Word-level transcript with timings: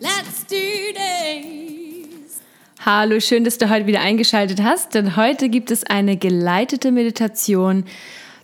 Let's 0.00 0.46
do 0.46 0.54
this! 0.94 2.40
Hallo, 2.86 3.18
schön, 3.18 3.42
dass 3.42 3.58
du 3.58 3.68
heute 3.68 3.88
wieder 3.88 4.00
eingeschaltet 4.00 4.62
hast, 4.62 4.94
denn 4.94 5.16
heute 5.16 5.48
gibt 5.48 5.72
es 5.72 5.82
eine 5.82 6.16
geleitete 6.16 6.92
Meditation 6.92 7.84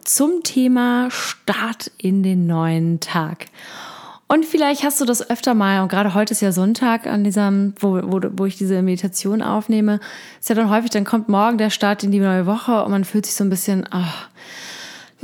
zum 0.03 0.43
Thema 0.43 1.12
Start 1.12 1.93
in 1.97 2.25
den 2.25 2.48
neuen 2.48 2.98
Tag. 2.98 3.47
Und 4.27 4.45
vielleicht 4.45 4.83
hast 4.83 5.01
du 5.01 5.05
das 5.05 5.31
öfter 5.31 5.55
mal, 5.55 5.81
und 5.83 5.91
gerade 5.91 6.15
heute 6.15 6.33
ist 6.33 6.41
ja 6.41 6.51
Sonntag, 6.51 7.07
an 7.07 7.23
diesem, 7.23 7.75
wo, 7.79 8.01
wo, 8.03 8.21
wo 8.33 8.47
ich 8.47 8.57
diese 8.57 8.83
Meditation 8.83 9.41
aufnehme, 9.41 10.01
ist 10.41 10.48
ja 10.48 10.57
dann 10.57 10.71
häufig, 10.71 10.91
dann 10.91 11.05
kommt 11.05 11.29
morgen 11.29 11.57
der 11.57 11.71
Start 11.71 12.03
in 12.03 12.11
die 12.11 12.19
neue 12.19 12.47
Woche 12.47 12.83
und 12.83 12.91
man 12.91 13.05
fühlt 13.05 13.27
sich 13.27 13.37
so 13.37 13.45
ein 13.45 13.51
bisschen, 13.51 13.87
ach, 13.91 14.29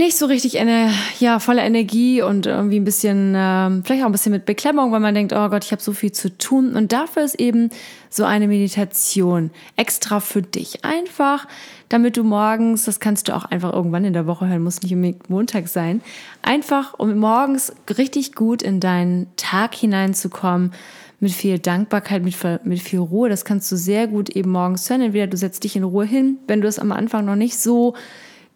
nicht 0.00 0.16
so 0.16 0.26
richtig 0.26 0.58
eine, 0.58 0.90
ja, 1.18 1.38
voller 1.38 1.62
Energie 1.62 2.22
und 2.22 2.46
irgendwie 2.46 2.80
ein 2.80 2.84
bisschen, 2.84 3.34
äh, 3.34 3.82
vielleicht 3.84 4.02
auch 4.02 4.06
ein 4.06 4.12
bisschen 4.12 4.32
mit 4.32 4.46
Beklemmung, 4.46 4.92
weil 4.92 5.00
man 5.00 5.14
denkt, 5.14 5.32
oh 5.32 5.48
Gott, 5.48 5.64
ich 5.64 5.72
habe 5.72 5.82
so 5.82 5.92
viel 5.92 6.10
zu 6.10 6.36
tun. 6.36 6.74
Und 6.74 6.92
dafür 6.92 7.22
ist 7.22 7.38
eben 7.38 7.68
so 8.08 8.24
eine 8.24 8.48
Meditation 8.48 9.50
extra 9.76 10.20
für 10.20 10.42
dich. 10.42 10.84
Einfach, 10.84 11.46
damit 11.88 12.16
du 12.16 12.24
morgens, 12.24 12.86
das 12.86 12.98
kannst 12.98 13.28
du 13.28 13.36
auch 13.36 13.44
einfach 13.44 13.72
irgendwann 13.72 14.04
in 14.04 14.12
der 14.12 14.26
Woche 14.26 14.48
hören, 14.48 14.62
muss 14.62 14.82
nicht 14.82 14.94
unbedingt 14.94 15.28
Montag 15.28 15.68
sein, 15.68 16.00
einfach 16.42 16.98
um 16.98 17.16
morgens 17.16 17.72
richtig 17.96 18.34
gut 18.34 18.62
in 18.62 18.80
deinen 18.80 19.26
Tag 19.36 19.74
hineinzukommen 19.74 20.72
mit 21.20 21.32
viel 21.32 21.58
Dankbarkeit, 21.58 22.24
mit, 22.24 22.34
mit 22.64 22.80
viel 22.80 23.00
Ruhe. 23.00 23.28
Das 23.28 23.44
kannst 23.44 23.70
du 23.70 23.76
sehr 23.76 24.06
gut 24.06 24.30
eben 24.30 24.50
morgens 24.50 24.88
hören. 24.88 25.02
Entweder 25.02 25.26
du 25.26 25.36
setzt 25.36 25.62
dich 25.64 25.76
in 25.76 25.84
Ruhe 25.84 26.06
hin, 26.06 26.38
wenn 26.46 26.62
du 26.62 26.68
es 26.68 26.78
am 26.78 26.90
Anfang 26.90 27.26
noch 27.26 27.36
nicht 27.36 27.58
so 27.58 27.94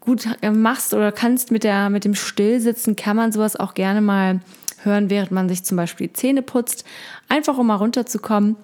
gut 0.04 0.28
machst 0.52 0.94
oder 0.94 1.12
kannst 1.12 1.50
mit, 1.50 1.64
der, 1.64 1.90
mit 1.90 2.04
dem 2.04 2.14
Stillsitzen, 2.14 2.96
kann 2.96 3.16
man 3.16 3.32
sowas 3.32 3.56
auch 3.56 3.74
gerne 3.74 4.00
mal 4.00 4.40
hören, 4.82 5.10
während 5.10 5.32
man 5.32 5.48
sich 5.48 5.64
zum 5.64 5.76
Beispiel 5.76 6.08
die 6.08 6.12
Zähne 6.12 6.42
putzt, 6.42 6.84
einfach 7.28 7.58
um 7.58 7.66
mal 7.66 7.76
runterzukommen. 7.76 8.56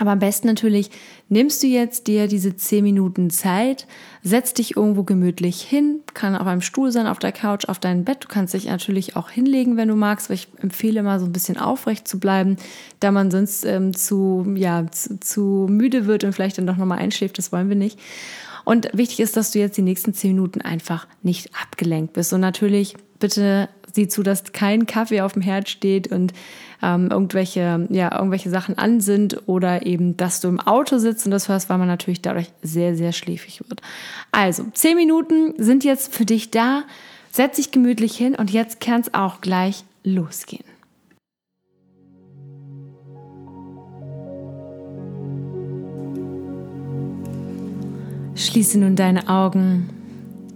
Aber 0.00 0.12
am 0.12 0.20
besten 0.20 0.46
natürlich 0.46 0.90
nimmst 1.28 1.62
du 1.62 1.66
jetzt 1.66 2.06
dir 2.06 2.28
diese 2.28 2.56
zehn 2.56 2.84
Minuten 2.84 3.30
Zeit, 3.30 3.86
setzt 4.22 4.58
dich 4.58 4.76
irgendwo 4.76 5.02
gemütlich 5.02 5.60
hin, 5.60 6.00
kann 6.14 6.36
auf 6.36 6.46
einem 6.46 6.60
Stuhl 6.60 6.92
sein, 6.92 7.08
auf 7.08 7.18
der 7.18 7.32
Couch, 7.32 7.68
auf 7.68 7.80
deinem 7.80 8.04
Bett. 8.04 8.18
Du 8.22 8.28
kannst 8.28 8.54
dich 8.54 8.66
natürlich 8.66 9.16
auch 9.16 9.28
hinlegen, 9.28 9.76
wenn 9.76 9.88
du 9.88 9.96
magst, 9.96 10.30
weil 10.30 10.36
ich 10.36 10.48
empfehle 10.62 11.00
immer 11.00 11.18
so 11.18 11.26
ein 11.26 11.32
bisschen 11.32 11.58
aufrecht 11.58 12.06
zu 12.06 12.20
bleiben, 12.20 12.56
da 13.00 13.10
man 13.10 13.32
sonst 13.32 13.64
ähm, 13.64 13.94
zu, 13.94 14.46
ja, 14.54 14.86
zu, 14.90 15.18
zu 15.18 15.66
müde 15.68 16.06
wird 16.06 16.22
und 16.22 16.32
vielleicht 16.32 16.58
dann 16.58 16.66
doch 16.66 16.76
nochmal 16.76 16.98
einschläft. 16.98 17.36
Das 17.38 17.50
wollen 17.50 17.68
wir 17.68 17.76
nicht. 17.76 17.98
Und 18.68 18.90
wichtig 18.92 19.20
ist, 19.20 19.34
dass 19.34 19.52
du 19.52 19.60
jetzt 19.60 19.78
die 19.78 19.82
nächsten 19.82 20.12
zehn 20.12 20.34
Minuten 20.34 20.60
einfach 20.60 21.06
nicht 21.22 21.48
abgelenkt 21.58 22.12
bist. 22.12 22.34
Und 22.34 22.42
natürlich 22.42 22.96
bitte 23.18 23.70
sieh 23.94 24.08
zu, 24.08 24.22
dass 24.22 24.52
kein 24.52 24.84
Kaffee 24.84 25.22
auf 25.22 25.32
dem 25.32 25.40
Herd 25.40 25.70
steht 25.70 26.12
und 26.12 26.34
ähm, 26.82 27.08
irgendwelche, 27.10 27.88
ja, 27.88 28.14
irgendwelche 28.14 28.50
Sachen 28.50 28.76
an 28.76 29.00
sind 29.00 29.48
oder 29.48 29.86
eben, 29.86 30.18
dass 30.18 30.42
du 30.42 30.48
im 30.48 30.60
Auto 30.60 30.98
sitzt 30.98 31.24
und 31.24 31.30
das 31.30 31.48
hörst, 31.48 31.70
weil 31.70 31.78
man 31.78 31.88
natürlich 31.88 32.20
dadurch 32.20 32.48
sehr, 32.60 32.94
sehr 32.94 33.12
schläfrig 33.12 33.62
wird. 33.66 33.80
Also, 34.32 34.64
zehn 34.74 34.98
Minuten 34.98 35.54
sind 35.56 35.82
jetzt 35.82 36.14
für 36.14 36.26
dich 36.26 36.50
da. 36.50 36.82
Setz 37.30 37.56
dich 37.56 37.70
gemütlich 37.70 38.18
hin 38.18 38.34
und 38.34 38.50
jetzt 38.50 38.80
kann 38.80 39.00
es 39.00 39.14
auch 39.14 39.40
gleich 39.40 39.82
losgehen. 40.04 40.67
Schließe 48.38 48.78
nun 48.78 48.94
deine 48.94 49.28
Augen 49.28 49.88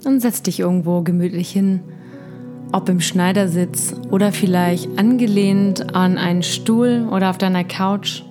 und 0.05 0.21
setz 0.21 0.41
dich 0.41 0.61
irgendwo 0.61 1.03
gemütlich 1.03 1.51
hin, 1.51 1.81
ob 2.71 2.89
im 2.89 3.01
Schneidersitz 3.01 3.97
oder 4.13 4.31
vielleicht 4.31 4.97
angelehnt 5.01 5.93
an 5.93 6.17
einen 6.17 6.45
Stuhl 6.45 7.09
oder 7.11 7.29
auf 7.29 7.39
deiner 7.39 7.65
Couch. 7.65 8.23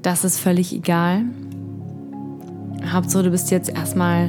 Das 0.00 0.24
ist 0.24 0.38
völlig 0.38 0.74
egal. 0.74 1.24
Hauptsache, 2.90 3.24
du 3.24 3.30
bist 3.30 3.50
jetzt 3.50 3.68
erstmal 3.68 4.28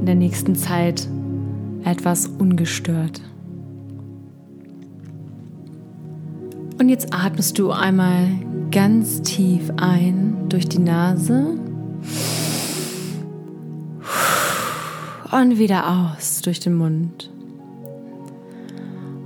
in 0.00 0.06
der 0.06 0.14
nächsten 0.14 0.54
Zeit 0.54 1.06
etwas 1.84 2.26
ungestört. 2.26 3.20
Und 6.80 6.88
jetzt 6.88 7.14
atmest 7.14 7.58
du 7.58 7.70
einmal 7.70 8.28
ganz 8.70 9.20
tief 9.20 9.70
ein 9.76 10.48
durch 10.48 10.70
die 10.70 10.78
Nase 10.78 11.58
und 15.34 15.58
wieder 15.58 16.12
aus 16.14 16.42
durch 16.42 16.60
den 16.60 16.74
Mund. 16.74 17.30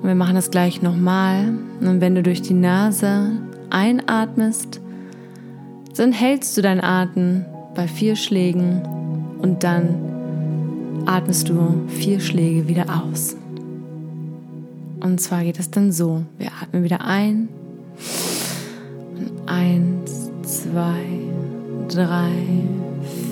Und 0.01 0.09
wir 0.09 0.15
machen 0.15 0.37
das 0.37 0.51
gleich 0.51 0.81
nochmal. 0.81 1.53
Und 1.81 2.01
wenn 2.01 2.15
du 2.15 2.23
durch 2.23 2.41
die 2.41 2.55
Nase 2.55 3.33
einatmest, 3.69 4.81
dann 5.97 6.13
hältst 6.13 6.57
du 6.57 6.63
deinen 6.63 6.83
Atem 6.83 7.45
bei 7.75 7.87
vier 7.87 8.17
Schlägen 8.17 8.83
und 9.43 9.63
dann 9.65 11.05
atmest 11.07 11.49
du 11.49 11.83
vier 11.89 12.21
Schläge 12.21 12.69
wieder 12.69 12.87
aus. 13.03 13.37
Und 15.01 15.21
zwar 15.21 15.45
geht 15.45 15.59
es 15.59 15.71
dann 15.71 15.93
so. 15.93 16.23
Wir 16.39 16.49
atmen 16.63 16.85
wieder 16.85 17.05
ein. 17.05 17.49
Und 19.17 19.49
eins, 19.49 20.31
zwei, 20.43 21.03
drei, 21.89 22.31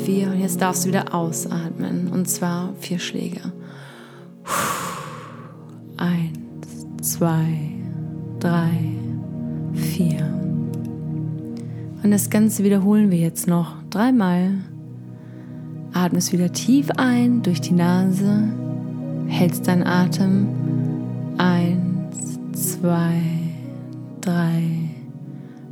vier. 0.07 0.29
Und 0.29 0.41
jetzt 0.41 0.63
darfst 0.63 0.85
du 0.85 0.89
wieder 0.89 1.13
ausatmen. 1.13 2.09
Und 2.13 2.29
zwar 2.29 2.73
vier 2.79 2.99
Schläge. 2.99 3.41
Eins, 5.97 6.87
zwei, 7.03 7.73
drei, 8.39 8.71
vier. 9.75 10.33
Und 12.03 12.13
das 12.13 12.31
Ganze 12.31 12.63
wiederholen 12.63 13.11
wir 13.11 13.19
jetzt 13.19 13.49
noch 13.49 13.75
dreimal. 13.91 14.53
Atmest 15.93 16.33
wieder 16.33 16.53
tief 16.53 16.89
ein 16.97 17.43
durch 17.43 17.61
die 17.61 17.75
Nase. 17.75 18.45
Hältst 19.27 19.67
deinen 19.67 19.85
Atem. 19.85 20.47
Eins, 21.37 22.39
zwei, 22.53 23.21
drei, 24.21 24.63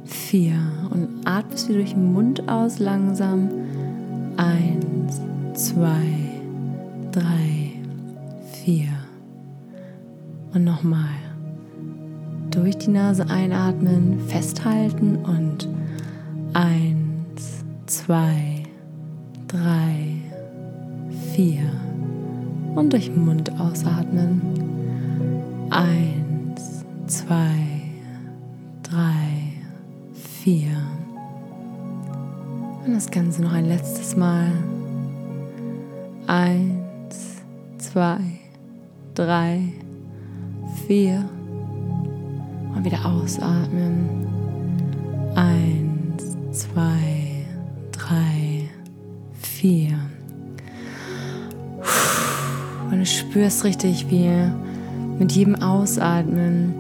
vier. 0.05 0.55
Und 0.91 1.25
atmest 1.25 1.69
wieder 1.69 1.79
durch 1.79 1.93
den 1.93 2.13
Mund 2.13 2.49
aus 2.49 2.81
langsam. 2.81 3.51
Eins, 4.45 5.23
zwei, 5.55 6.05
drei, 7.13 7.73
vier. 8.53 8.89
Und 10.53 10.65
nochmal. 10.65 11.17
Durch 12.51 12.77
die 12.77 12.91
Nase 12.91 13.27
einatmen, 13.31 14.21
festhalten 14.29 15.17
und 15.17 15.67
eins, 16.53 17.65
zwei, 17.87 18.65
drei, 19.49 20.17
vier. 21.33 21.63
Und 22.75 22.93
durch 22.93 23.07
den 23.07 23.25
Mund 23.25 23.51
ausatmen. 23.59 24.43
Eins, 25.71 26.85
zwei, 27.07 27.64
das 32.95 33.11
Ganze 33.11 33.43
noch 33.43 33.53
ein 33.53 33.65
letztes 33.65 34.15
Mal. 34.15 34.53
Eins, 36.29 37.43
zwei, 37.79 38.19
drei, 39.15 39.63
vier. 40.87 41.29
Und 42.77 42.85
wieder 42.85 43.05
ausatmen. 43.05 44.27
Eins, 45.35 46.37
zwei, 46.53 47.47
drei, 47.91 48.69
vier. 49.41 49.99
Und 52.93 52.99
du 53.01 53.07
spürst 53.07 53.65
richtig, 53.65 54.09
wie 54.09 54.31
mit 55.19 55.33
jedem 55.33 55.57
Ausatmen 55.57 56.75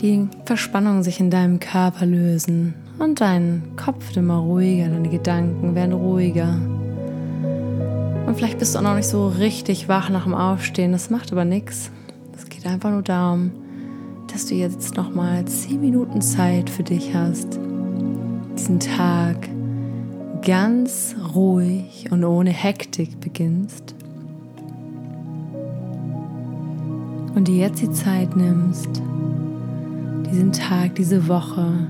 die 0.00 0.26
Verspannungen 0.46 1.02
sich 1.02 1.20
in 1.20 1.30
deinem 1.30 1.60
Körper 1.60 2.06
lösen 2.06 2.74
und 2.98 3.20
dein 3.20 3.62
Kopf 3.76 4.06
wird 4.08 4.18
immer 4.18 4.38
ruhiger, 4.38 4.88
deine 4.88 5.08
Gedanken 5.08 5.74
werden 5.74 5.92
ruhiger. 5.92 6.58
Und 8.26 8.34
vielleicht 8.36 8.58
bist 8.58 8.74
du 8.74 8.78
auch 8.78 8.82
noch 8.82 8.96
nicht 8.96 9.08
so 9.08 9.28
richtig 9.28 9.88
wach 9.88 10.10
nach 10.10 10.24
dem 10.24 10.34
Aufstehen, 10.34 10.92
das 10.92 11.10
macht 11.10 11.32
aber 11.32 11.44
nichts. 11.44 11.90
Es 12.36 12.48
geht 12.48 12.66
einfach 12.66 12.90
nur 12.90 13.02
darum, 13.02 13.52
dass 14.32 14.46
du 14.46 14.54
jetzt 14.54 14.96
nochmal 14.96 15.44
10 15.44 15.80
Minuten 15.80 16.20
Zeit 16.20 16.68
für 16.68 16.82
dich 16.82 17.14
hast, 17.14 17.58
diesen 18.58 18.80
Tag 18.80 19.48
ganz 20.42 21.14
ruhig 21.34 22.08
und 22.10 22.24
ohne 22.24 22.50
Hektik 22.50 23.20
beginnst 23.20 23.94
und 27.34 27.48
dir 27.48 27.56
jetzt 27.56 27.82
die 27.82 27.90
Zeit 27.90 28.36
nimmst, 28.36 29.02
diesen 30.30 30.52
Tag, 30.52 30.94
diese 30.94 31.28
Woche 31.28 31.86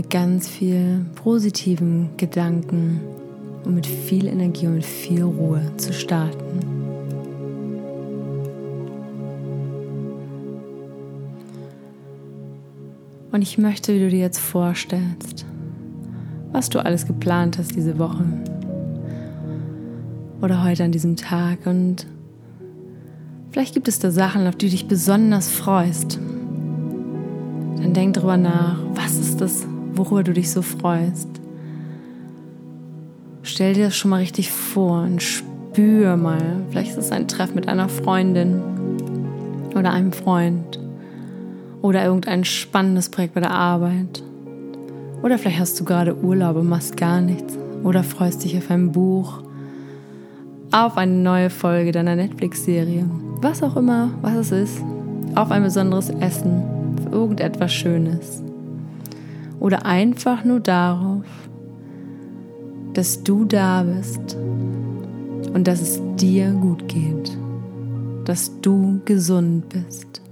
mit 0.00 0.08
ganz 0.08 0.48
viel 0.48 1.04
positiven 1.14 2.08
Gedanken 2.16 3.02
und 3.66 3.74
mit 3.74 3.86
viel 3.86 4.28
Energie 4.28 4.66
und 4.66 4.82
viel 4.82 5.22
Ruhe 5.22 5.60
zu 5.76 5.92
starten. 5.92 6.38
Und 13.30 13.42
ich 13.42 13.58
möchte, 13.58 13.94
wie 13.94 13.98
du 13.98 14.08
dir 14.08 14.20
jetzt 14.20 14.38
vorstellst, 14.38 15.44
was 16.50 16.70
du 16.70 16.82
alles 16.82 17.06
geplant 17.06 17.58
hast 17.58 17.76
diese 17.76 17.98
Woche 17.98 18.24
oder 20.40 20.64
heute 20.64 20.84
an 20.84 20.92
diesem 20.92 21.16
Tag. 21.16 21.66
Und 21.66 22.06
vielleicht 23.50 23.74
gibt 23.74 23.86
es 23.86 23.98
da 23.98 24.10
Sachen, 24.10 24.46
auf 24.46 24.56
die 24.56 24.64
du 24.64 24.70
dich 24.70 24.88
besonders 24.88 25.50
freust. 25.50 26.18
Dann 27.76 27.92
denk 27.92 28.14
drüber 28.14 28.38
nach, 28.38 28.78
was 28.94 29.18
ist 29.18 29.42
das, 29.42 29.66
worüber 30.00 30.24
du 30.24 30.32
dich 30.32 30.50
so 30.50 30.62
freust. 30.62 31.28
Stell 33.42 33.74
dir 33.74 33.84
das 33.84 33.96
schon 33.96 34.10
mal 34.10 34.18
richtig 34.18 34.50
vor 34.50 35.02
und 35.02 35.22
spür 35.22 36.16
mal. 36.16 36.40
Vielleicht 36.70 36.92
ist 36.92 36.96
es 36.98 37.12
ein 37.12 37.28
Treff 37.28 37.54
mit 37.54 37.68
einer 37.68 37.88
Freundin 37.88 38.62
oder 39.74 39.92
einem 39.92 40.12
Freund 40.12 40.78
oder 41.82 42.04
irgendein 42.04 42.44
spannendes 42.44 43.10
Projekt 43.10 43.34
bei 43.34 43.40
der 43.40 43.52
Arbeit. 43.52 44.22
Oder 45.22 45.38
vielleicht 45.38 45.60
hast 45.60 45.78
du 45.78 45.84
gerade 45.84 46.16
Urlaub 46.16 46.56
und 46.56 46.68
machst 46.68 46.96
gar 46.96 47.20
nichts. 47.20 47.58
Oder 47.84 48.02
freust 48.02 48.44
dich 48.44 48.56
auf 48.56 48.70
ein 48.70 48.92
Buch, 48.92 49.42
auf 50.72 50.96
eine 50.96 51.12
neue 51.12 51.50
Folge 51.50 51.92
deiner 51.92 52.16
Netflix-Serie. 52.16 53.04
Was 53.42 53.62
auch 53.62 53.76
immer, 53.76 54.10
was 54.22 54.34
es 54.34 54.52
ist. 54.52 54.82
Auf 55.34 55.50
ein 55.50 55.62
besonderes 55.62 56.10
Essen, 56.10 56.62
auf 56.98 57.12
irgendetwas 57.12 57.72
Schönes. 57.72 58.42
Oder 59.60 59.84
einfach 59.84 60.42
nur 60.44 60.58
darauf, 60.58 61.26
dass 62.94 63.22
du 63.22 63.44
da 63.44 63.82
bist 63.82 64.36
und 65.52 65.68
dass 65.68 65.82
es 65.82 66.00
dir 66.16 66.50
gut 66.52 66.88
geht. 66.88 67.36
Dass 68.24 68.58
du 68.62 69.00
gesund 69.04 69.68
bist. 69.68 70.22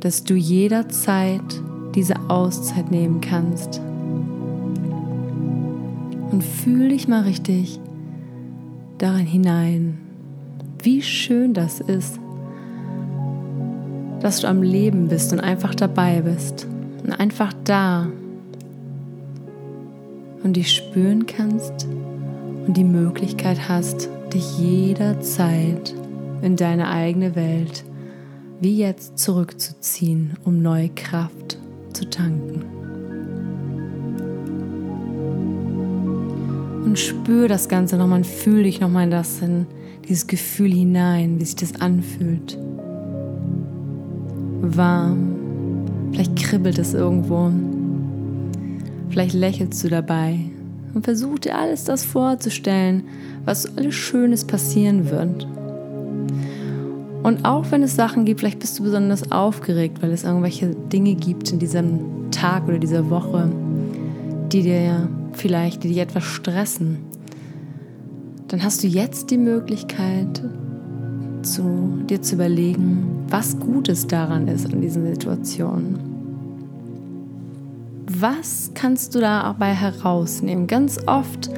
Dass 0.00 0.22
du 0.22 0.34
jederzeit 0.34 1.42
diese 1.94 2.14
Auszeit 2.28 2.90
nehmen 2.90 3.20
kannst. 3.20 3.80
Und 6.30 6.42
fühl 6.42 6.88
dich 6.88 7.08
mal 7.08 7.22
richtig 7.22 7.80
darin 8.98 9.26
hinein, 9.26 9.98
wie 10.82 11.02
schön 11.02 11.54
das 11.54 11.80
ist, 11.80 12.20
dass 14.20 14.40
du 14.40 14.48
am 14.48 14.62
Leben 14.62 15.08
bist 15.08 15.32
und 15.32 15.40
einfach 15.40 15.74
dabei 15.74 16.22
bist 16.22 16.68
und 17.04 17.12
einfach 17.12 17.52
da 17.64 18.08
und 20.42 20.56
dich 20.56 20.72
spüren 20.72 21.26
kannst 21.26 21.86
und 22.66 22.76
die 22.76 22.84
Möglichkeit 22.84 23.68
hast, 23.68 24.08
dich 24.32 24.58
jederzeit 24.58 25.94
in 26.42 26.56
deine 26.56 26.88
eigene 26.88 27.36
Welt 27.36 27.84
wie 28.60 28.78
jetzt 28.78 29.18
zurückzuziehen, 29.18 30.38
um 30.44 30.62
neue 30.62 30.88
Kraft 30.88 31.58
zu 31.92 32.08
tanken. 32.08 32.64
Und 36.84 36.98
spür 36.98 37.48
das 37.48 37.68
Ganze 37.68 37.96
nochmal 37.96 38.18
und 38.18 38.26
fühl 38.26 38.62
dich 38.62 38.80
nochmal 38.80 39.04
in 39.04 39.10
das, 39.10 39.42
in 39.42 39.66
dieses 40.08 40.26
Gefühl 40.26 40.72
hinein, 40.72 41.40
wie 41.40 41.44
sich 41.44 41.56
das 41.56 41.80
anfühlt. 41.80 42.58
Warm, 44.62 45.33
vielleicht 46.14 46.36
kribbelt 46.36 46.78
es 46.78 46.94
irgendwo, 46.94 47.50
vielleicht 49.10 49.34
lächelst 49.34 49.82
du 49.82 49.88
dabei 49.88 50.38
und 50.94 51.04
versuch 51.04 51.40
dir 51.40 51.58
alles 51.58 51.84
das 51.84 52.04
vorzustellen, 52.04 53.02
was 53.44 53.76
alles 53.76 53.96
Schönes 53.96 54.44
passieren 54.44 55.10
wird. 55.10 55.48
Und 57.24 57.44
auch 57.44 57.64
wenn 57.70 57.82
es 57.82 57.96
Sachen 57.96 58.24
gibt, 58.24 58.40
vielleicht 58.40 58.60
bist 58.60 58.78
du 58.78 58.84
besonders 58.84 59.32
aufgeregt, 59.32 60.02
weil 60.02 60.12
es 60.12 60.22
irgendwelche 60.22 60.76
Dinge 60.92 61.16
gibt 61.16 61.50
in 61.50 61.58
diesem 61.58 62.30
Tag 62.30 62.68
oder 62.68 62.78
dieser 62.78 63.10
Woche, 63.10 63.50
die 64.52 64.62
dir 64.62 65.08
vielleicht, 65.32 65.82
die 65.82 65.88
dich 65.88 65.98
etwas 65.98 66.22
stressen, 66.22 66.98
dann 68.46 68.62
hast 68.62 68.84
du 68.84 68.86
jetzt 68.86 69.30
die 69.32 69.38
Möglichkeit, 69.38 70.44
zu, 71.44 71.98
dir 72.08 72.20
zu 72.20 72.34
überlegen, 72.34 73.24
was 73.28 73.58
Gutes 73.58 74.06
daran 74.06 74.48
ist 74.48 74.72
an 74.72 74.80
diesen 74.80 75.06
Situationen. 75.06 75.98
Was 78.06 78.70
kannst 78.74 79.14
du 79.14 79.20
dabei 79.20 79.72
herausnehmen? 79.72 80.66
Ganz 80.66 80.98
oft 81.06 81.50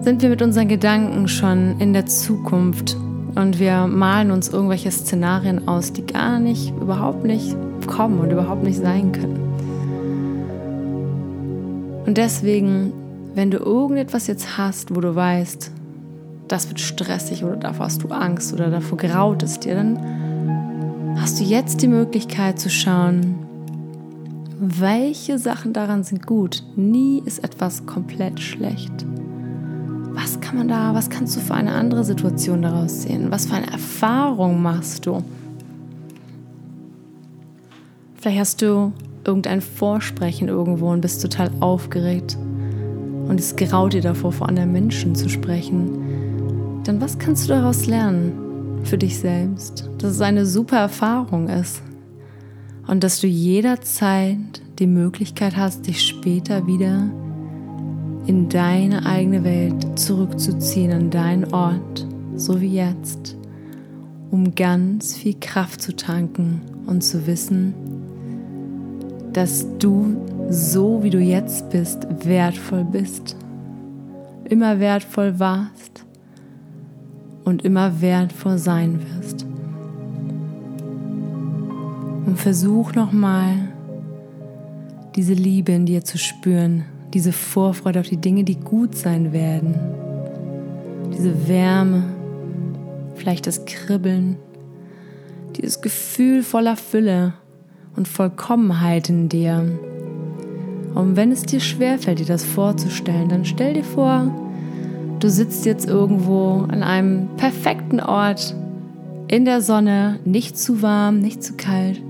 sind 0.00 0.22
wir 0.22 0.28
mit 0.28 0.42
unseren 0.42 0.68
Gedanken 0.68 1.28
schon 1.28 1.78
in 1.80 1.92
der 1.92 2.06
Zukunft 2.06 2.96
und 3.34 3.58
wir 3.58 3.86
malen 3.86 4.30
uns 4.30 4.48
irgendwelche 4.48 4.90
Szenarien 4.90 5.68
aus, 5.68 5.92
die 5.92 6.06
gar 6.06 6.38
nicht, 6.38 6.72
überhaupt 6.80 7.24
nicht 7.24 7.56
kommen 7.86 8.20
und 8.20 8.30
überhaupt 8.30 8.64
nicht 8.64 8.78
sein 8.78 9.12
können. 9.12 9.38
Und 12.06 12.16
deswegen, 12.16 12.92
wenn 13.34 13.50
du 13.50 13.58
irgendetwas 13.58 14.26
jetzt 14.26 14.56
hast, 14.56 14.94
wo 14.94 15.00
du 15.00 15.14
weißt, 15.14 15.70
das 16.48 16.68
wird 16.68 16.80
stressig 16.80 17.44
oder 17.44 17.56
davor 17.56 17.86
hast 17.86 18.02
du 18.02 18.08
Angst 18.08 18.52
oder 18.52 18.70
davor 18.70 18.98
graut 18.98 19.42
es 19.42 19.60
dir, 19.60 19.74
dann 19.74 21.16
hast 21.20 21.40
du 21.40 21.44
jetzt 21.44 21.82
die 21.82 21.88
Möglichkeit 21.88 22.58
zu 22.58 22.70
schauen, 22.70 23.36
welche 24.60 25.38
Sachen 25.38 25.72
daran 25.72 26.02
sind 26.02 26.26
gut. 26.26 26.64
Nie 26.74 27.22
ist 27.24 27.44
etwas 27.44 27.86
komplett 27.86 28.40
schlecht 28.40 29.06
was 30.20 30.40
kann 30.40 30.58
man 30.58 30.68
da, 30.68 30.94
was 30.94 31.10
kannst 31.10 31.36
du 31.36 31.40
für 31.40 31.54
eine 31.54 31.72
andere 31.72 32.02
Situation 32.02 32.62
daraus 32.62 33.02
sehen? 33.02 33.30
Was 33.30 33.46
für 33.46 33.54
eine 33.54 33.70
Erfahrung 33.70 34.60
machst 34.60 35.06
du? 35.06 35.22
Vielleicht 38.16 38.40
hast 38.40 38.62
du 38.62 38.92
irgendein 39.24 39.60
Vorsprechen 39.60 40.48
irgendwo 40.48 40.90
und 40.90 41.02
bist 41.02 41.22
total 41.22 41.50
aufgeregt 41.60 42.36
und 43.28 43.38
es 43.38 43.54
graut 43.54 43.92
dir 43.92 44.02
davor, 44.02 44.32
vor 44.32 44.48
anderen 44.48 44.72
Menschen 44.72 45.14
zu 45.14 45.28
sprechen. 45.28 46.27
Dann 46.88 47.02
was 47.02 47.18
kannst 47.18 47.44
du 47.44 47.48
daraus 47.52 47.84
lernen 47.84 48.80
für 48.82 48.96
dich 48.96 49.18
selbst? 49.18 49.90
Dass 49.98 50.12
es 50.12 50.20
eine 50.22 50.46
super 50.46 50.78
Erfahrung 50.78 51.50
ist. 51.50 51.82
Und 52.86 53.04
dass 53.04 53.20
du 53.20 53.26
jederzeit 53.26 54.62
die 54.78 54.86
Möglichkeit 54.86 55.54
hast, 55.54 55.86
dich 55.86 56.00
später 56.00 56.66
wieder 56.66 57.10
in 58.24 58.48
deine 58.48 59.04
eigene 59.04 59.44
Welt 59.44 59.98
zurückzuziehen, 59.98 60.92
an 60.92 61.10
deinen 61.10 61.52
Ort, 61.52 62.06
so 62.36 62.58
wie 62.58 62.76
jetzt, 62.76 63.36
um 64.30 64.54
ganz 64.54 65.14
viel 65.14 65.36
Kraft 65.38 65.82
zu 65.82 65.94
tanken 65.94 66.62
und 66.86 67.04
zu 67.04 67.26
wissen, 67.26 67.74
dass 69.34 69.66
du 69.78 70.16
so 70.48 71.02
wie 71.02 71.10
du 71.10 71.18
jetzt 71.18 71.68
bist, 71.68 72.06
wertvoll 72.24 72.84
bist, 72.84 73.36
immer 74.48 74.80
wertvoll 74.80 75.38
warst 75.38 76.07
und 77.48 77.64
immer 77.64 78.02
wertvoll 78.02 78.58
sein 78.58 79.00
wirst. 79.00 79.46
Und 82.26 82.38
versuch 82.38 82.94
nochmal, 82.94 83.54
diese 85.16 85.32
Liebe 85.32 85.72
in 85.72 85.86
dir 85.86 86.04
zu 86.04 86.18
spüren, 86.18 86.84
diese 87.14 87.32
Vorfreude 87.32 88.00
auf 88.00 88.08
die 88.08 88.18
Dinge, 88.18 88.44
die 88.44 88.56
gut 88.56 88.94
sein 88.94 89.32
werden, 89.32 89.74
diese 91.16 91.48
Wärme, 91.48 92.04
vielleicht 93.14 93.46
das 93.46 93.64
Kribbeln, 93.64 94.36
dieses 95.56 95.80
Gefühl 95.80 96.42
voller 96.42 96.76
Fülle 96.76 97.32
und 97.96 98.06
Vollkommenheit 98.06 99.08
in 99.08 99.30
dir. 99.30 99.64
Und 100.94 101.16
wenn 101.16 101.32
es 101.32 101.42
dir 101.44 101.60
schwerfällt, 101.60 102.18
dir 102.18 102.26
das 102.26 102.44
vorzustellen, 102.44 103.30
dann 103.30 103.46
stell 103.46 103.72
dir 103.72 103.84
vor, 103.84 104.47
du 105.20 105.30
sitzt 105.30 105.66
jetzt 105.66 105.88
irgendwo 105.88 106.66
an 106.68 106.82
einem 106.82 107.28
perfekten 107.36 108.00
Ort 108.00 108.54
in 109.28 109.44
der 109.44 109.60
Sonne, 109.60 110.18
nicht 110.24 110.58
zu 110.58 110.82
warm, 110.82 111.18
nicht 111.18 111.42
zu 111.42 111.54
kalt. 111.54 112.00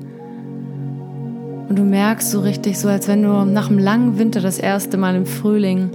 Und 1.68 1.78
du 1.78 1.82
merkst 1.82 2.30
so 2.30 2.40
richtig, 2.40 2.78
so 2.78 2.88
als 2.88 3.08
wenn 3.08 3.22
du 3.22 3.44
nach 3.44 3.68
einem 3.68 3.78
langen 3.78 4.18
Winter 4.18 4.40
das 4.40 4.58
erste 4.58 4.96
Mal 4.96 5.14
im 5.16 5.26
Frühling 5.26 5.90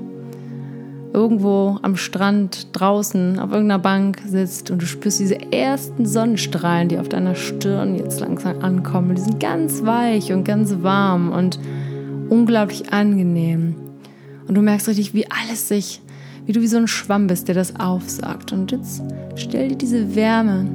irgendwo 1.14 1.78
am 1.82 1.96
Strand 1.96 2.68
draußen 2.74 3.40
auf 3.40 3.52
irgendeiner 3.52 3.80
Bank 3.80 4.20
sitzt 4.26 4.72
und 4.72 4.82
du 4.82 4.86
spürst 4.86 5.20
diese 5.20 5.52
ersten 5.52 6.06
Sonnenstrahlen, 6.06 6.90
die 6.90 6.98
auf 6.98 7.08
deiner 7.08 7.36
Stirn 7.36 7.96
jetzt 7.96 8.20
langsam 8.20 8.60
ankommen. 8.62 9.16
Die 9.16 9.22
sind 9.22 9.40
ganz 9.40 9.84
weich 9.86 10.34
und 10.34 10.44
ganz 10.44 10.76
warm 10.82 11.32
und 11.32 11.60
unglaublich 12.30 12.92
angenehm. 12.92 13.76
Und 14.48 14.56
du 14.56 14.62
merkst 14.62 14.88
richtig, 14.88 15.14
wie 15.14 15.30
alles 15.30 15.68
sich, 15.68 16.02
wie 16.46 16.52
du 16.52 16.62
wie 16.62 16.68
so 16.68 16.78
ein 16.78 16.88
Schwamm 16.88 17.28
bist, 17.28 17.48
der 17.48 17.56
das 17.56 17.80
aufsagt. 17.80 18.52
Und 18.52 18.72
jetzt 18.72 19.02
stell 19.36 19.70
dir 19.70 19.78
diese 19.78 20.16
Wärme 20.16 20.66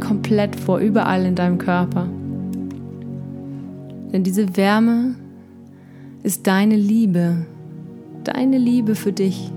komplett 0.00 0.56
vor, 0.56 0.78
überall 0.78 1.24
in 1.24 1.34
deinem 1.34 1.58
Körper. 1.58 2.06
Denn 4.12 4.22
diese 4.22 4.56
Wärme 4.56 5.14
ist 6.22 6.46
deine 6.46 6.76
Liebe, 6.76 7.46
deine 8.24 8.58
Liebe 8.58 8.94
für 8.94 9.12
dich, 9.12 9.50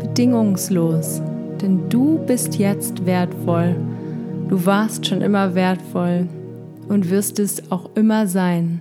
bedingungslos. 0.00 1.22
Denn 1.60 1.88
du 1.88 2.18
bist 2.26 2.58
jetzt 2.58 3.06
wertvoll. 3.06 3.76
Du 4.48 4.64
warst 4.66 5.06
schon 5.06 5.22
immer 5.22 5.54
wertvoll 5.54 6.28
und 6.88 7.10
wirst 7.10 7.38
es 7.38 7.70
auch 7.70 7.90
immer 7.94 8.26
sein. 8.26 8.80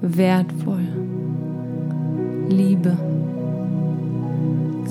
Wertvoll. 0.00 0.86
Liebe. 2.48 3.13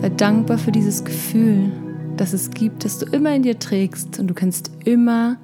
Sei 0.03 0.10
dankbar 0.10 0.57
für 0.57 0.74
dieses 0.74 1.05
Gefühl, 1.05 1.72
das 2.17 2.33
es 2.33 2.51
gibt, 2.51 2.83
das 2.83 3.00
du 3.00 3.05
immer 3.05 3.33
in 3.33 3.43
dir 3.43 3.57
trägst 3.57 4.19
und 4.19 4.27
du 4.27 4.33
kannst 4.33 4.69
immer 4.83 5.38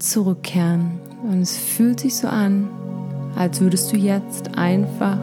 zurückkehren. 0.00 0.98
Und 1.22 1.42
es 1.42 1.56
fühlt 1.56 2.00
sich 2.00 2.16
so 2.16 2.26
an, 2.26 2.68
als 3.36 3.60
würdest 3.60 3.92
du 3.92 3.96
jetzt 3.96 4.58
einfach 4.58 5.16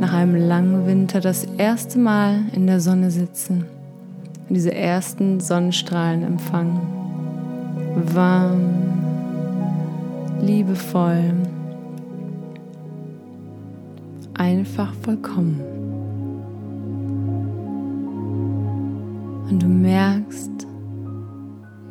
nach 0.00 0.12
einem 0.12 0.36
langen 0.36 0.86
Winter 0.86 1.20
das 1.20 1.46
erste 1.56 1.98
Mal 1.98 2.40
in 2.52 2.66
der 2.66 2.80
Sonne 2.80 3.10
sitzen 3.10 3.64
und 4.46 4.54
diese 4.54 4.74
ersten 4.74 5.40
Sonnenstrahlen 5.40 6.24
empfangen. 6.24 6.78
Warm, 8.12 8.74
liebevoll, 10.42 11.32
einfach 14.34 14.92
vollkommen. 15.02 15.75
Und 19.48 19.62
du 19.62 19.66
merkst, 19.66 20.66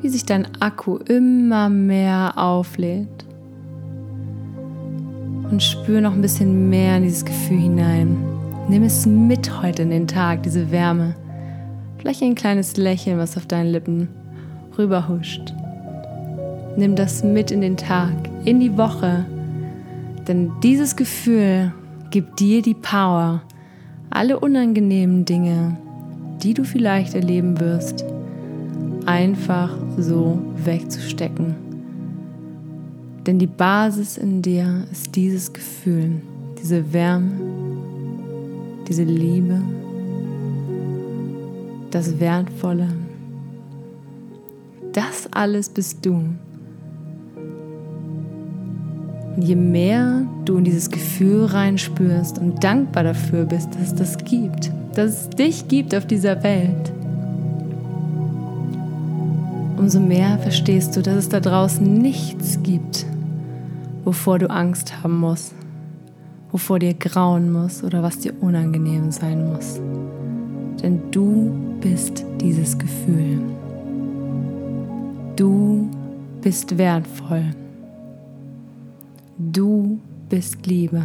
wie 0.01 0.09
sich 0.09 0.25
dein 0.25 0.47
Akku 0.61 0.97
immer 0.97 1.69
mehr 1.69 2.33
auflädt. 2.37 3.25
Und 5.49 5.63
spür 5.63 6.01
noch 6.01 6.13
ein 6.13 6.21
bisschen 6.21 6.69
mehr 6.69 6.97
in 6.97 7.03
dieses 7.03 7.23
Gefühl 7.23 7.59
hinein. 7.59 8.17
Nimm 8.67 8.83
es 8.83 9.05
mit 9.05 9.61
heute 9.61 9.83
in 9.83 9.89
den 9.89 10.07
Tag, 10.07 10.43
diese 10.43 10.71
Wärme. 10.71 11.15
Vielleicht 11.97 12.21
ein 12.21 12.35
kleines 12.35 12.77
Lächeln, 12.77 13.17
was 13.17 13.37
auf 13.37 13.45
deinen 13.45 13.71
Lippen 13.71 14.09
rüberhuscht. 14.77 15.53
Nimm 16.77 16.95
das 16.95 17.23
mit 17.23 17.51
in 17.51 17.61
den 17.61 17.77
Tag, 17.77 18.11
in 18.43 18.59
die 18.59 18.77
Woche. 18.77 19.25
Denn 20.27 20.51
dieses 20.61 20.95
Gefühl 20.95 21.71
gibt 22.09 22.39
dir 22.39 22.61
die 22.61 22.73
Power, 22.73 23.41
alle 24.09 24.39
unangenehmen 24.39 25.25
Dinge, 25.25 25.77
die 26.45 26.53
du 26.53 26.63
vielleicht 26.63 27.15
erleben 27.15 27.59
wirst, 27.59 28.05
einfach 29.07 29.75
so 29.97 30.37
wegzustecken. 30.63 31.55
Denn 33.25 33.39
die 33.39 33.47
Basis 33.47 34.19
in 34.19 34.43
dir 34.43 34.85
ist 34.91 35.15
dieses 35.15 35.51
Gefühl, 35.51 36.21
diese 36.61 36.93
Wärme, 36.93 37.31
diese 38.87 39.01
Liebe, 39.01 39.59
das 41.89 42.19
Wertvolle. 42.19 42.89
Das 44.93 45.27
alles 45.31 45.67
bist 45.67 46.05
du. 46.05 46.13
Und 49.35 49.41
je 49.41 49.55
mehr 49.55 50.27
du 50.45 50.57
in 50.57 50.63
dieses 50.63 50.91
Gefühl 50.91 51.45
reinspürst 51.45 52.37
und 52.37 52.63
dankbar 52.63 53.03
dafür 53.03 53.45
bist, 53.45 53.73
dass 53.73 53.87
es 53.87 53.95
das 53.95 54.17
gibt, 54.19 54.71
dass 54.95 55.21
es 55.21 55.29
dich 55.29 55.67
gibt 55.67 55.93
auf 55.93 56.07
dieser 56.07 56.41
Welt, 56.43 56.91
umso 59.77 59.99
mehr 59.99 60.39
verstehst 60.39 60.95
du, 60.95 61.01
dass 61.01 61.15
es 61.15 61.29
da 61.29 61.39
draußen 61.39 61.85
nichts 61.85 62.63
gibt, 62.63 63.05
wovor 64.03 64.39
du 64.39 64.49
Angst 64.49 65.03
haben 65.03 65.19
musst, 65.19 65.53
wovor 66.51 66.79
dir 66.79 66.93
grauen 66.93 67.51
muss 67.51 67.83
oder 67.83 68.01
was 68.01 68.19
dir 68.19 68.33
unangenehm 68.41 69.11
sein 69.11 69.51
muss. 69.51 69.79
Denn 70.81 71.01
du 71.11 71.51
bist 71.81 72.25
dieses 72.41 72.77
Gefühl. 72.77 73.39
Du 75.35 75.89
bist 76.41 76.77
wertvoll. 76.77 77.43
Du 79.37 79.99
bist 80.29 80.65
Liebe. 80.65 81.03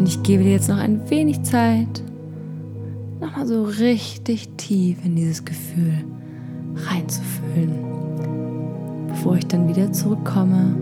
Und 0.00 0.08
ich 0.08 0.22
gebe 0.22 0.42
dir 0.42 0.52
jetzt 0.52 0.70
noch 0.70 0.78
ein 0.78 1.10
wenig 1.10 1.42
Zeit, 1.42 2.02
nochmal 3.20 3.46
so 3.46 3.64
richtig 3.64 4.48
tief 4.56 4.96
in 5.04 5.14
dieses 5.14 5.44
Gefühl 5.44 5.92
reinzufühlen, 6.74 7.74
bevor 9.08 9.36
ich 9.36 9.46
dann 9.46 9.68
wieder 9.68 9.92
zurückkomme 9.92 10.74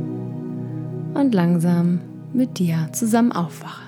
und 1.15 1.35
langsam 1.35 1.99
mit 2.33 2.61
dir 2.61 2.91
zusammen 2.93 3.33
aufwache. 3.33 3.88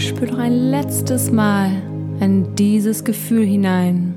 Spür 0.00 0.28
doch 0.28 0.38
ein 0.38 0.70
letztes 0.70 1.30
Mal 1.30 1.70
in 2.20 2.54
dieses 2.54 3.04
Gefühl 3.04 3.44
hinein. 3.44 4.16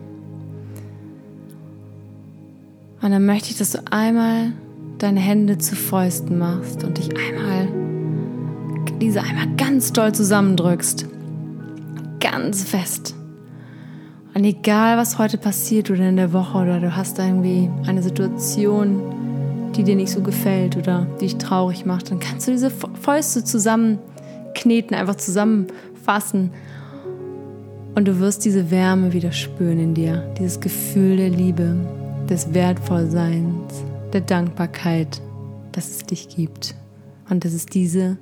Und 3.02 3.12
dann 3.12 3.26
möchte 3.26 3.50
ich, 3.52 3.58
dass 3.58 3.72
du 3.72 3.80
einmal 3.92 4.54
deine 5.00 5.20
Hände 5.20 5.58
zu 5.58 5.76
Fäusten 5.76 6.38
machst 6.38 6.86
und 6.86 6.98
dich 6.98 7.10
einmal, 7.18 7.68
diese 9.02 9.22
einmal 9.22 9.48
ganz 9.58 9.92
doll 9.92 10.16
zusammendrückst. 10.16 11.06
Ganz 12.22 12.64
fest. 12.64 13.14
Und 14.34 14.46
egal, 14.46 14.96
was 14.98 15.20
heute 15.20 15.38
passiert 15.38 15.92
oder 15.92 16.08
in 16.08 16.16
der 16.16 16.32
Woche 16.32 16.60
oder 16.60 16.80
du 16.80 16.96
hast 16.96 17.20
irgendwie 17.20 17.70
eine 17.86 18.02
Situation, 18.02 19.02
die 19.76 19.84
dir 19.84 19.98
nicht 19.98 20.12
so 20.12 20.22
gefällt 20.22 20.78
oder 20.78 21.08
die 21.20 21.26
dich 21.26 21.36
traurig 21.36 21.86
macht, 21.86 22.10
dann 22.10 22.22
kannst 22.22 22.48
du 22.48 22.52
diese 22.52 22.70
Fäuste 22.70 23.44
zusammen 23.44 24.00
kneten, 24.64 24.96
einfach 24.96 25.16
zusammenfassen. 25.16 26.52
Und 27.96 28.08
du 28.08 28.20
wirst 28.20 28.44
diese 28.44 28.72
Wärme 28.72 29.14
wieder 29.14 29.32
spüren 29.32 29.80
in 29.80 29.94
dir, 29.94 30.34
dieses 30.40 30.60
Gefühl 30.60 31.18
der 31.18 31.30
Liebe, 31.30 31.76
des 32.30 32.54
Wertvollseins, 32.54 33.84
der 34.14 34.22
Dankbarkeit, 34.22 35.22
dass 35.74 35.90
es 35.90 35.98
dich 36.00 36.30
gibt 36.30 36.76
und 37.30 37.46
dass 37.46 37.54
es 37.54 37.66
diese 37.66 38.18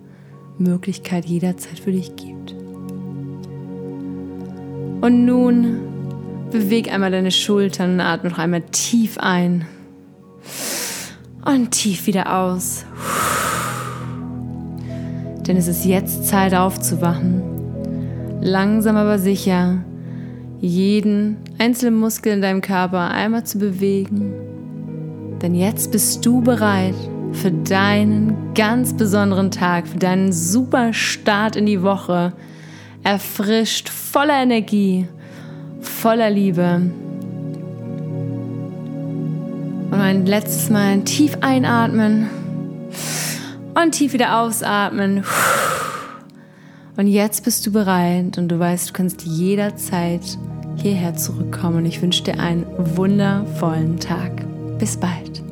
Möglichkeit 0.58 1.26
jederzeit 1.26 1.80
für 1.80 1.92
dich 1.92 2.16
gibt. 2.16 2.54
Und 5.02 5.26
nun 5.26 5.80
beweg 6.52 6.92
einmal 6.92 7.12
deine 7.12 7.32
Schultern 7.32 7.94
und 7.94 8.02
atme 8.02 8.30
noch 8.32 8.40
einmal 8.40 8.62
tief 8.72 9.18
ein 9.18 9.66
und 11.46 11.72
tief 11.72 12.08
wieder 12.08 12.38
aus. 12.38 12.86
Denn 15.48 15.58
es 15.58 15.68
ist 15.68 15.86
jetzt 15.86 16.28
Zeit 16.28 16.54
aufzuwachen. 16.54 17.42
Langsam 18.42 18.96
aber 18.96 19.20
sicher 19.20 19.84
jeden 20.60 21.38
einzelnen 21.58 22.00
Muskel 22.00 22.34
in 22.34 22.42
deinem 22.42 22.62
Körper 22.62 23.10
einmal 23.10 23.44
zu 23.44 23.58
bewegen. 23.58 24.34
Denn 25.42 25.56
jetzt 25.56 25.92
bist 25.92 26.24
du 26.26 26.42
bereit 26.42 26.96
für 27.34 27.52
deinen 27.52 28.54
ganz 28.54 28.96
besonderen 28.96 29.50
Tag, 29.50 29.88
für 29.88 29.98
deinen 29.98 30.32
super 30.32 30.94
Start 30.94 31.56
in 31.56 31.66
die 31.66 31.82
Woche. 31.82 32.34
Erfrischt, 33.04 33.90
voller 33.90 34.44
Energie, 34.44 35.08
voller 35.80 36.30
Liebe. 36.30 36.82
Und 39.90 40.00
ein 40.00 40.26
letztes 40.26 40.70
Mal 40.70 41.02
tief 41.02 41.38
einatmen 41.42 42.30
und 43.76 43.92
tief 43.92 44.14
wieder 44.14 44.40
ausatmen. 44.40 45.24
Und 46.98 47.08
jetzt 47.08 47.44
bist 47.44 47.66
du 47.66 47.72
bereit 47.72 48.38
und 48.38 48.50
du 48.50 48.60
weißt, 48.60 48.90
du 48.90 48.94
kannst 48.94 49.24
jederzeit 49.24 50.38
hierher 50.76 51.16
zurückkommen. 51.16 51.86
Ich 51.86 52.02
wünsche 52.02 52.24
dir 52.24 52.40
einen 52.40 52.66
wundervollen 52.78 54.00
Tag. 54.00 54.46
Bis 54.78 54.98
bald. 54.98 55.51